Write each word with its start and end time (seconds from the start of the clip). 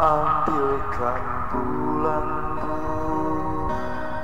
Ambilkan 0.00 1.24
bulanku 1.52 2.80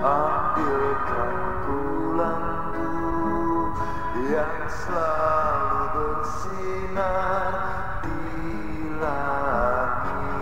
Ambilkan 0.00 1.37
bulanku 1.69 2.88
Yang 4.32 4.64
selalu 4.80 5.76
bersinar 5.92 7.52
di 8.00 8.16
langit. 8.96 10.40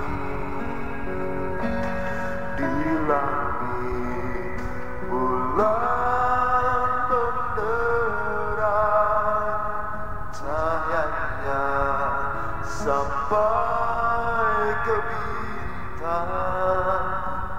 Di 2.54 2.70
langit 3.10 4.62
bulan 5.10 5.93
sampai 12.84 14.61
ke 14.84 14.97
bintang 15.09 16.29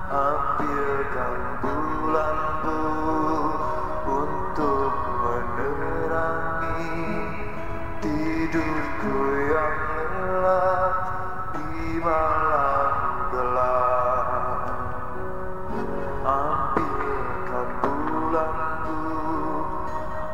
Ambilkan 0.05 1.41
bulanmu 1.65 2.85
untuk 4.05 4.93
menerangi 5.25 6.93
Tidurku 8.05 9.17
yang 9.49 9.77
lelap 9.97 10.93
di 11.57 11.97
malam 12.05 12.93
gelap. 13.33 14.29
Ambilkan 16.21 17.69
bulanmu 17.81 19.01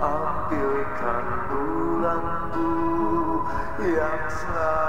Ambilkan 0.03 1.25
bulanmu 1.47 2.75
Yang 3.81 4.23
selalu 4.45 4.80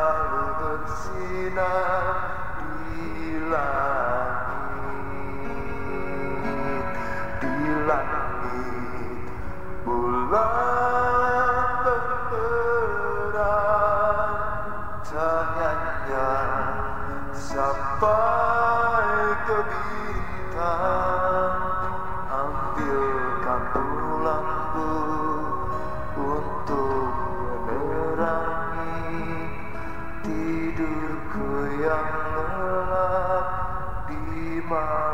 sampai 17.53 19.07
ke 19.45 19.59
bintang. 19.69 21.53
Ambilkan 22.33 23.63
bulanmu 23.77 24.02
Tidurku 30.73 31.69
yang 31.85 32.09
lelap 32.33 33.49
di 34.09 34.57
malam 34.65 35.12